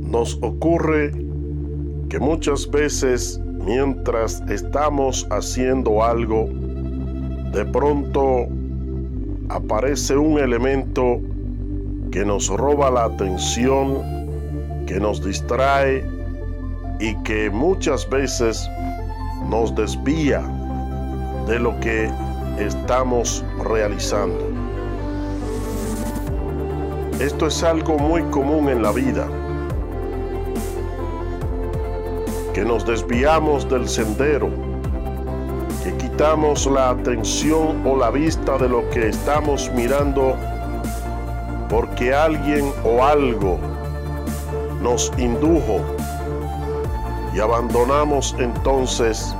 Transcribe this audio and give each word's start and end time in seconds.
nos 0.00 0.38
ocurre 0.42 1.12
que 2.08 2.18
muchas 2.18 2.70
veces 2.70 3.40
mientras 3.64 4.42
estamos 4.48 5.26
haciendo 5.30 6.04
algo, 6.04 6.48
de 7.52 7.64
pronto 7.64 8.46
aparece 9.48 10.16
un 10.16 10.38
elemento 10.38 11.20
que 12.10 12.24
nos 12.24 12.48
roba 12.48 12.90
la 12.90 13.04
atención, 13.04 13.98
que 14.86 15.00
nos 15.00 15.24
distrae 15.24 16.04
y 17.00 17.14
que 17.22 17.50
muchas 17.50 18.08
veces 18.08 18.68
nos 19.48 19.74
desvía 19.74 20.42
de 21.46 21.58
lo 21.58 21.78
que 21.80 22.10
estamos 22.58 23.44
realizando. 23.64 24.53
Esto 27.20 27.46
es 27.46 27.62
algo 27.62 27.96
muy 27.96 28.22
común 28.24 28.68
en 28.68 28.82
la 28.82 28.90
vida, 28.90 29.28
que 32.52 32.64
nos 32.64 32.84
desviamos 32.84 33.68
del 33.70 33.88
sendero, 33.88 34.50
que 35.84 35.96
quitamos 35.96 36.66
la 36.66 36.90
atención 36.90 37.86
o 37.86 37.96
la 37.96 38.10
vista 38.10 38.58
de 38.58 38.68
lo 38.68 38.88
que 38.90 39.08
estamos 39.10 39.70
mirando 39.76 40.36
porque 41.70 42.12
alguien 42.12 42.72
o 42.84 43.04
algo 43.04 43.58
nos 44.82 45.12
indujo 45.16 45.80
y 47.32 47.38
abandonamos 47.38 48.34
entonces 48.40 49.36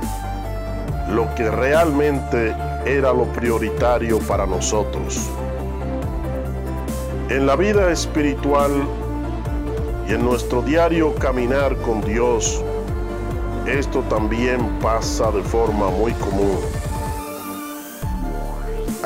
lo 1.09 1.33
que 1.35 1.51
realmente 1.51 2.55
era 2.85 3.11
lo 3.11 3.25
prioritario 3.25 4.19
para 4.19 4.45
nosotros. 4.45 5.29
En 7.29 7.47
la 7.47 7.55
vida 7.55 7.91
espiritual 7.91 8.71
y 10.07 10.13
en 10.13 10.23
nuestro 10.23 10.61
diario 10.61 11.15
caminar 11.15 11.75
con 11.77 12.01
Dios, 12.01 12.63
esto 13.65 14.01
también 14.09 14.77
pasa 14.79 15.31
de 15.31 15.41
forma 15.41 15.89
muy 15.89 16.11
común. 16.13 16.59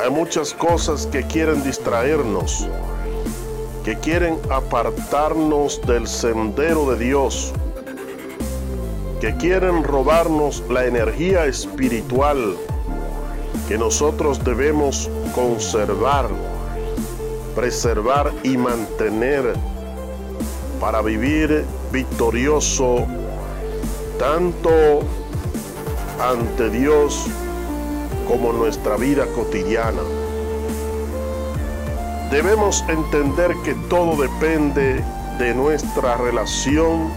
Hay 0.02 0.10
muchas 0.10 0.52
cosas 0.52 1.06
que 1.06 1.22
quieren 1.22 1.62
distraernos, 1.64 2.68
que 3.84 3.98
quieren 3.98 4.38
apartarnos 4.50 5.80
del 5.86 6.06
sendero 6.06 6.90
de 6.90 7.02
Dios, 7.02 7.54
que 9.22 9.34
quieren 9.38 9.82
robarnos 9.82 10.62
la 10.68 10.84
energía 10.84 11.46
espiritual 11.46 12.54
que 13.66 13.78
nosotros 13.78 14.44
debemos 14.44 15.08
conservar, 15.34 16.28
preservar 17.60 18.32
y 18.42 18.56
mantener 18.56 19.52
para 20.80 21.02
vivir 21.02 21.66
victorioso 21.92 23.06
tanto 24.18 24.70
ante 26.18 26.70
Dios 26.70 27.26
como 28.26 28.54
nuestra 28.54 28.96
vida 28.96 29.26
cotidiana. 29.34 30.00
Debemos 32.30 32.82
entender 32.88 33.54
que 33.62 33.74
todo 33.90 34.22
depende 34.22 35.04
de 35.38 35.54
nuestra 35.54 36.16
relación, 36.16 37.12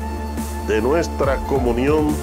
de 0.68 0.82
nuestra 0.82 1.38
comunión 1.48 2.14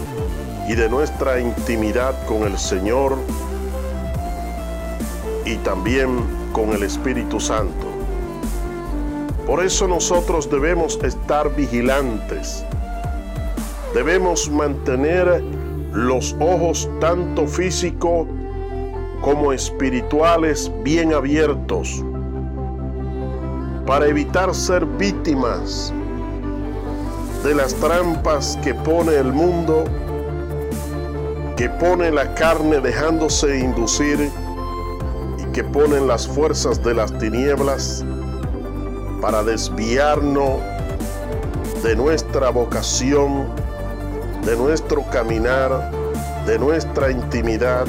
y 0.69 0.75
de 0.75 0.91
nuestra 0.91 1.41
intimidad 1.41 2.15
con 2.27 2.43
el 2.43 2.59
Señor 2.59 3.17
y 5.47 5.57
también 5.57 6.23
con 6.53 6.75
el 6.75 6.83
Espíritu 6.83 7.41
Santo. 7.41 7.90
Por 9.47 9.65
eso 9.65 9.89
nosotros 9.89 10.49
debemos 10.51 10.99
estar 11.03 11.55
vigilantes. 11.55 12.65
Debemos 13.95 14.49
mantener 14.51 15.43
los 15.93 16.37
ojos 16.39 16.89
tanto 17.01 17.47
físico 17.47 18.27
como 19.21 19.53
espirituales 19.53 20.71
bien 20.83 21.13
abiertos 21.13 22.05
para 23.87 24.07
evitar 24.07 24.55
ser 24.55 24.87
víctimas 24.87 25.93
de 27.43 27.55
las 27.55 27.75
trampas 27.75 28.59
que 28.63 28.75
pone 28.75 29.17
el 29.17 29.33
mundo, 29.33 29.85
que 31.57 31.69
pone 31.69 32.11
la 32.11 32.35
carne 32.35 32.81
dejándose 32.81 33.59
inducir 33.59 34.31
y 35.39 35.53
que 35.53 35.65
ponen 35.65 36.07
las 36.07 36.29
fuerzas 36.29 36.83
de 36.85 36.95
las 36.95 37.19
tinieblas 37.19 38.05
para 39.21 39.43
desviarnos 39.43 40.61
de 41.83 41.95
nuestra 41.97 42.51
vocación, 42.51 43.47
de 44.45 44.57
nuestro 44.57 45.03
caminar, 45.11 45.91
de 46.47 46.59
nuestra 46.59 47.11
intimidad 47.11 47.87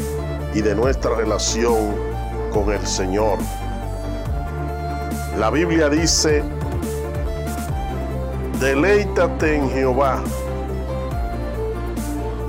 y 0.53 0.62
de 0.62 0.75
nuestra 0.75 1.16
relación 1.16 1.96
con 2.52 2.72
el 2.72 2.86
Señor. 2.86 3.40
La 5.38 5.50
Biblia 5.50 5.90
dice, 5.90 6.44
deleítate 8.59 9.56
en 9.56 9.70
Jehová 9.70 10.22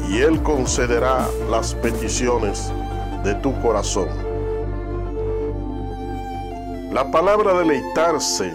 y 0.08 0.18
Él 0.18 0.42
concederá 0.42 1.26
las 1.48 1.74
peticiones 1.74 2.72
de 3.24 3.34
tu 3.36 3.58
corazón. 3.62 4.08
La 6.92 7.10
palabra 7.10 7.54
deleitarse, 7.54 8.52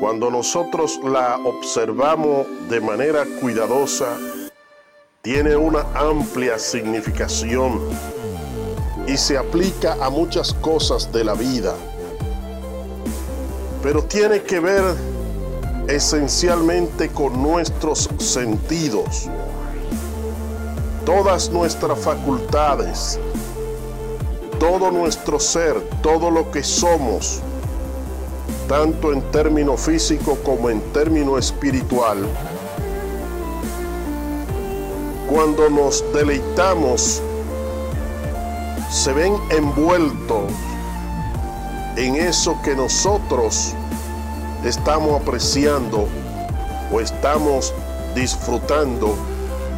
cuando 0.00 0.30
nosotros 0.30 0.98
la 1.04 1.36
observamos 1.44 2.46
de 2.70 2.80
manera 2.80 3.26
cuidadosa, 3.38 4.16
tiene 5.20 5.54
una 5.54 5.82
amplia 5.94 6.58
significación 6.58 7.78
y 9.06 9.18
se 9.18 9.36
aplica 9.36 9.98
a 10.02 10.08
muchas 10.08 10.54
cosas 10.54 11.12
de 11.12 11.22
la 11.22 11.34
vida. 11.34 11.74
Pero 13.82 14.02
tiene 14.04 14.42
que 14.42 14.58
ver 14.58 14.82
esencialmente 15.86 17.10
con 17.10 17.42
nuestros 17.42 18.08
sentidos, 18.18 19.28
todas 21.04 21.50
nuestras 21.50 21.98
facultades, 21.98 23.20
todo 24.58 24.90
nuestro 24.90 25.38
ser, 25.38 25.78
todo 26.02 26.30
lo 26.30 26.50
que 26.50 26.62
somos, 26.62 27.42
tanto 28.70 29.12
en 29.12 29.20
término 29.32 29.76
físico 29.76 30.38
como 30.44 30.70
en 30.70 30.80
término 30.92 31.36
espiritual, 31.36 32.18
cuando 35.28 35.68
nos 35.68 36.04
deleitamos, 36.14 37.20
se 38.88 39.12
ven 39.12 39.34
envueltos 39.50 40.52
en 41.96 42.14
eso 42.14 42.56
que 42.62 42.76
nosotros 42.76 43.74
estamos 44.64 45.20
apreciando 45.20 46.06
o 46.92 47.00
estamos 47.00 47.74
disfrutando 48.14 49.16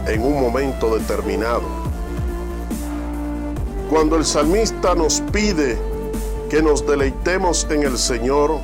en 0.07 0.23
un 0.23 0.39
momento 0.39 0.95
determinado. 0.95 1.63
Cuando 3.89 4.17
el 4.17 4.27
salmista 4.27 4.95
nos 4.95 5.23
pide 5.33 5.79
que 6.51 6.61
nos 6.61 6.87
deleitemos 6.87 7.67
en 7.71 7.85
el 7.85 7.97
Señor, 7.97 8.61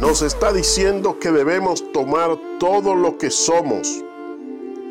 nos 0.00 0.22
está 0.22 0.50
diciendo 0.50 1.18
que 1.18 1.30
debemos 1.30 1.92
tomar 1.92 2.38
todo 2.58 2.94
lo 2.94 3.18
que 3.18 3.30
somos, 3.30 4.02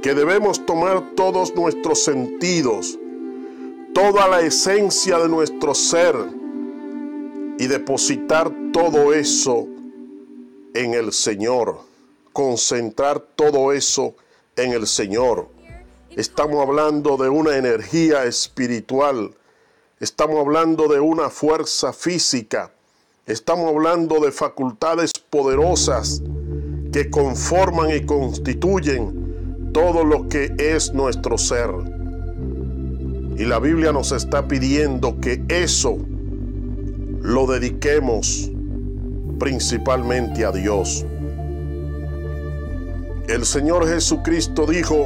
que 0.04 0.14
debemos 0.14 0.64
tomar 0.68 1.16
todos 1.16 1.56
nuestros 1.56 2.04
sentidos, 2.04 2.98
toda 3.94 4.28
la 4.28 4.42
esencia 4.42 5.18
de 5.18 5.28
nuestro 5.28 5.74
ser, 5.74 6.16
y 7.58 7.68
depositar 7.68 8.52
todo 8.72 9.14
eso 9.14 9.68
en 10.76 10.94
el 10.94 11.12
Señor, 11.12 11.80
concentrar 12.32 13.20
todo 13.20 13.74
eso 13.74 14.16
en 14.56 14.72
el 14.72 14.88
Señor. 14.88 15.50
Estamos 16.16 16.66
hablando 16.66 17.18
de 17.18 17.28
una 17.28 17.58
energía 17.58 18.24
espiritual, 18.26 19.36
estamos 20.00 20.40
hablando 20.40 20.88
de 20.88 21.02
una 21.02 21.30
fuerza 21.30 21.92
física, 21.92 22.72
estamos 23.30 23.70
hablando 23.70 24.20
de 24.20 24.32
facultades 24.32 25.12
poderosas 25.30 26.24
que 26.92 27.12
conforman 27.12 27.92
y 27.92 28.04
constituyen 28.04 29.70
todo 29.72 30.04
lo 30.04 30.28
que 30.28 30.52
es 30.58 30.94
nuestro 30.96 31.38
ser. 31.38 31.70
Y 33.38 33.46
la 33.46 33.60
Biblia 33.60 33.92
nos 33.92 34.12
está 34.12 34.48
pidiendo 34.48 35.20
que 35.22 35.44
eso 35.48 35.98
lo 37.22 37.46
dediquemos 37.46 38.50
principalmente 39.38 40.44
a 40.44 40.52
Dios. 40.52 41.06
El 43.28 43.46
Señor 43.46 43.88
Jesucristo 43.88 44.66
dijo, 44.66 45.06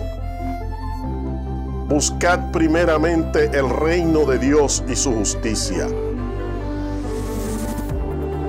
buscad 1.90 2.52
primeramente 2.52 3.52
el 3.54 3.70
reino 3.70 4.26
de 4.26 4.40
Dios 4.40 4.82
y 4.88 4.96
su 4.96 5.12
justicia. 5.12 5.90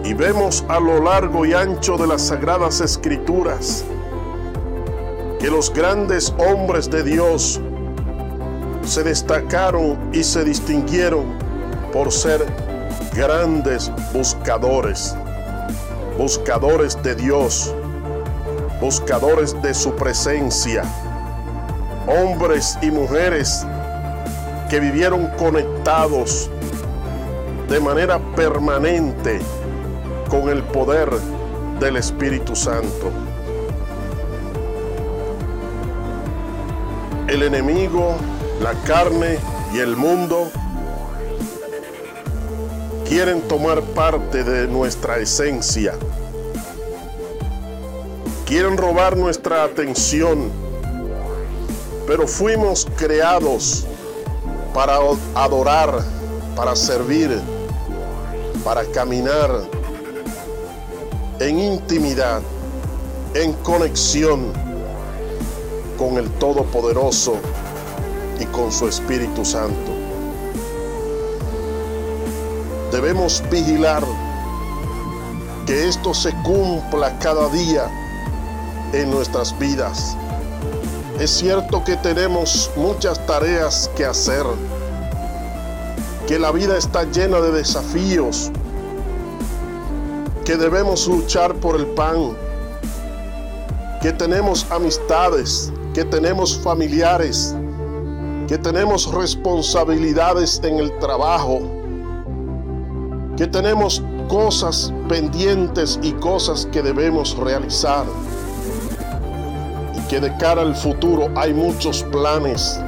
Y 0.05 0.13
vemos 0.13 0.65
a 0.69 0.79
lo 0.79 1.03
largo 1.03 1.47
y 1.47 1.55
ancho 1.55 1.97
de 1.97 2.07
las 2.07 2.27
sagradas 2.27 2.83
escrituras 2.83 3.85
que 5.41 5.51
los 5.51 5.73
grandes 5.73 6.33
hombres 6.37 6.91
de 6.91 7.03
Dios 7.03 7.59
se 8.85 9.03
destacaron 9.03 9.99
y 10.13 10.23
se 10.23 10.45
distinguieron 10.45 11.25
por 11.91 12.13
ser 12.13 12.45
grandes 13.15 13.91
buscadores, 14.13 15.17
buscadores 16.19 17.03
de 17.03 17.15
Dios, 17.15 17.75
buscadores 18.83 19.61
de 19.63 19.73
su 19.73 19.95
presencia, 19.97 20.83
hombres 22.07 22.77
y 22.83 22.91
mujeres 22.91 23.67
que 24.69 24.81
vivieron 24.81 25.29
conectados 25.39 26.51
de 27.71 27.81
manera 27.81 28.19
permanente 28.37 29.41
con 30.41 30.49
el 30.49 30.65
poder 30.65 31.09
del 31.79 31.97
Espíritu 31.97 32.57
Santo. 32.57 33.13
El 37.29 37.45
enemigo, 37.45 38.17
la 38.61 38.73
carne 38.83 39.39
y 39.73 39.79
el 39.79 39.97
mundo 39.97 40.51
quieren 43.09 43.43
tomar 43.43 43.81
parte 43.81 44.43
de 44.43 44.67
nuestra 44.67 45.19
esencia. 45.19 45.95
Quieren 48.45 48.77
robar 48.77 49.17
nuestra 49.17 49.63
atención. 49.63 50.51
Pero 52.09 52.27
fuimos 52.27 52.89
creados 52.97 53.87
para 54.75 54.99
adorar, 55.37 56.03
para 56.57 56.75
servir, 56.75 57.41
para 58.65 58.85
caminar 58.87 59.84
en 61.41 61.59
intimidad, 61.59 62.43
en 63.35 63.53
conexión 63.55 64.53
con 65.99 66.17
el 66.17 66.31
Todopoderoso 66.33 67.37
y 68.39 68.45
con 68.47 68.71
su 68.71 68.89
Espíritu 68.89 69.45
Santo. 69.45 69.93
Debemos 72.93 73.43
vigilar 73.51 74.05
que 75.67 75.89
esto 75.89 76.15
se 76.15 76.33
cumpla 76.43 77.19
cada 77.19 77.49
día 77.49 77.91
en 78.93 79.11
nuestras 79.11 79.59
vidas. 79.59 80.17
Es 81.19 81.31
cierto 81.31 81.83
que 81.85 81.97
tenemos 81.97 82.71
muchas 82.77 83.25
tareas 83.27 83.91
que 83.97 84.05
hacer, 84.05 84.45
que 86.29 86.39
la 86.39 86.53
vida 86.53 86.77
está 86.77 87.05
llena 87.05 87.41
de 87.41 87.53
desafíos, 87.53 88.51
que 90.45 90.57
debemos 90.59 91.09
luchar 91.09 91.55
por 91.55 91.77
el 91.77 91.87
pan, 91.87 92.37
que 94.03 94.13
tenemos 94.13 94.71
amistades, 94.71 95.73
que 95.95 96.05
tenemos 96.05 96.59
familiares, 96.59 97.55
que 98.47 98.59
tenemos 98.59 99.11
responsabilidades 99.11 100.61
en 100.63 100.81
el 100.81 100.99
trabajo, 100.99 101.63
que 103.39 103.47
tenemos 103.47 104.03
cosas 104.29 104.93
pendientes 105.09 105.99
y 106.03 106.13
cosas 106.13 106.67
que 106.71 106.83
debemos 106.83 107.35
realizar. 107.39 108.05
Y 109.97 110.09
que 110.09 110.21
de 110.21 110.37
cara 110.37 110.61
al 110.61 110.77
futuro 110.77 111.31
hay 111.37 111.55
muchos 111.55 112.03
planes, 112.05 112.79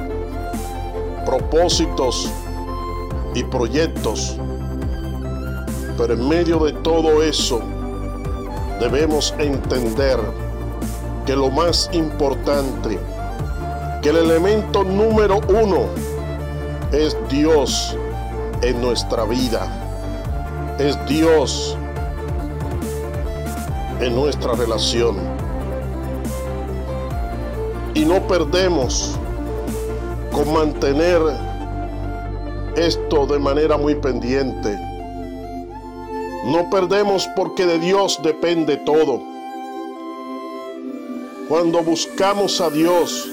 propósitos 1.25 2.29
y 3.33 3.43
proyectos 3.45 4.37
pero 5.97 6.13
en 6.13 6.29
medio 6.29 6.59
de 6.59 6.73
todo 6.73 7.23
eso, 7.23 7.59
debemos 8.79 9.33
entender 9.39 10.19
que 11.25 11.35
lo 11.35 11.49
más 11.49 11.89
importante, 11.91 12.99
que 14.01 14.09
el 14.09 14.17
elemento 14.17 14.83
número 14.83 15.41
uno 15.49 15.87
es 16.91 17.17
Dios 17.29 17.97
en 18.61 18.79
nuestra 18.79 19.25
vida. 19.25 19.67
Es 20.77 20.97
Dios 21.07 21.75
en 23.99 24.15
nuestra 24.15 24.53
relación. 24.53 25.17
Y 27.95 28.05
no 28.05 28.27
perdemos 28.27 29.17
con 30.31 30.53
mantener 30.53 31.19
esto 32.75 33.25
de 33.25 33.39
manera 33.39 33.75
muy 33.75 33.95
pendiente 33.95 34.86
no 36.47 36.69
perdemos 36.69 37.27
porque 37.35 37.65
de 37.65 37.77
Dios 37.77 38.21
depende 38.23 38.77
todo. 38.77 39.19
Cuando 41.49 41.83
buscamos 41.83 42.61
a 42.61 42.69
Dios, 42.69 43.27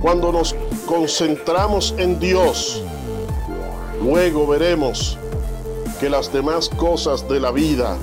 cuando 0.00 0.32
nos 0.32 0.54
concentramos 0.86 1.94
en 1.98 2.18
Dios, 2.18 2.82
luego 4.02 4.46
veremos 4.46 5.18
que 6.00 6.08
las 6.08 6.32
demás 6.32 6.70
cosas 6.70 7.28
de 7.28 7.40
la 7.40 7.50
vida 7.50 7.98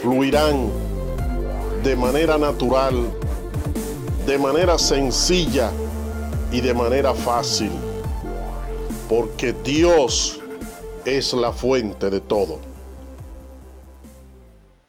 fluirán 0.00 0.70
de 1.84 1.94
manera 1.94 2.38
natural, 2.38 2.94
de 4.24 4.38
manera 4.38 4.78
sencilla 4.78 5.70
y 6.50 6.62
de 6.62 6.72
manera 6.72 7.12
fácil, 7.12 7.72
porque 9.06 9.52
Dios 9.52 10.40
es 11.04 11.34
la 11.34 11.52
fuente 11.52 12.08
de 12.08 12.20
todo. 12.20 12.71